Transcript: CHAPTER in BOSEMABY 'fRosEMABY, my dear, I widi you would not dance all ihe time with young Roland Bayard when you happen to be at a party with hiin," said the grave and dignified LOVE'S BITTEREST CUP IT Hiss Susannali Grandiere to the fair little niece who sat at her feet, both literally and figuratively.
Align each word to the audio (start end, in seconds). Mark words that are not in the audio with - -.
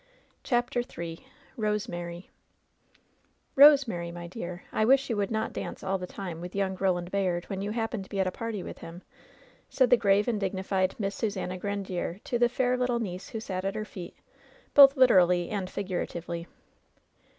CHAPTER 0.43 0.81
in 0.97 1.17
BOSEMABY 1.59 2.31
'fRosEMABY, 3.55 4.11
my 4.11 4.25
dear, 4.25 4.63
I 4.73 4.83
widi 4.83 5.09
you 5.09 5.17
would 5.17 5.29
not 5.29 5.53
dance 5.53 5.83
all 5.83 6.01
ihe 6.01 6.07
time 6.07 6.41
with 6.41 6.55
young 6.55 6.75
Roland 6.75 7.11
Bayard 7.11 7.45
when 7.51 7.61
you 7.61 7.69
happen 7.69 8.01
to 8.01 8.09
be 8.09 8.19
at 8.19 8.25
a 8.25 8.31
party 8.31 8.63
with 8.63 8.79
hiin," 8.79 9.03
said 9.69 9.91
the 9.91 9.97
grave 9.97 10.27
and 10.27 10.39
dignified 10.39 10.95
LOVE'S 10.97 11.17
BITTEREST 11.17 11.17
CUP 11.17 11.29
IT 11.29 11.29
Hiss 11.29 11.35
Susannali 11.35 11.59
Grandiere 11.61 12.19
to 12.23 12.39
the 12.39 12.49
fair 12.49 12.75
little 12.77 12.99
niece 12.99 13.29
who 13.29 13.39
sat 13.39 13.63
at 13.63 13.75
her 13.75 13.85
feet, 13.85 14.15
both 14.73 14.97
literally 14.97 15.51
and 15.51 15.69
figuratively. 15.69 16.47